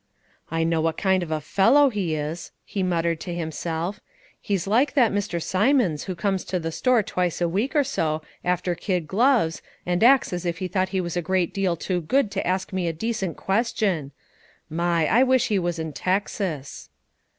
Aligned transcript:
"I 0.49 0.63
know 0.63 0.81
what 0.81 0.97
kind 0.97 1.21
of 1.21 1.29
a 1.29 1.39
fellow 1.39 1.91
he 1.91 2.15
is," 2.15 2.49
he 2.65 2.81
muttered 2.81 3.19
to 3.19 3.35
himself; 3.35 3.99
"he's 4.41 4.65
like 4.65 4.95
that 4.95 5.11
Mr. 5.11 5.39
Symonds 5.39 6.05
who 6.05 6.15
comes 6.15 6.43
to 6.45 6.57
the 6.57 6.71
store 6.71 7.03
twice 7.03 7.39
a 7.39 7.47
week 7.47 7.75
or 7.75 7.83
so 7.83 8.23
after 8.43 8.73
kid 8.73 9.07
gloves, 9.07 9.61
and 9.85 10.03
acts 10.03 10.33
as 10.33 10.43
if 10.43 10.57
he 10.57 10.67
thought 10.67 10.89
he 10.89 11.01
was 11.01 11.15
a 11.15 11.21
great 11.21 11.53
deal 11.53 11.75
too 11.75 12.01
good 12.01 12.31
to 12.31 12.47
ask 12.47 12.73
me 12.73 12.87
a 12.87 12.93
decent 12.93 13.37
question. 13.37 14.11
My! 14.71 15.05
I 15.05 15.21
wish 15.21 15.49
he 15.49 15.59
was 15.59 15.77
in 15.77 15.93
Texas." 15.93 16.89